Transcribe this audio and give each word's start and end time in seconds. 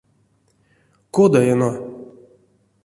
Кода 1.15 1.41
эно. 1.53 1.71